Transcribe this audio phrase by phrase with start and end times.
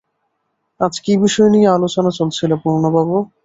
[0.79, 3.17] আজ কী বিষয় নিয়ে আলোচনা চলছিল পূর্ণবাবু?